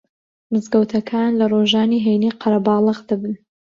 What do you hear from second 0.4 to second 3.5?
مزگەوتەکان لە ڕۆژانی هەینی قەرەباڵغ دەبن